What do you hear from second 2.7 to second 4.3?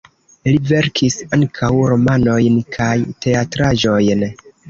kaj teatraĵojn.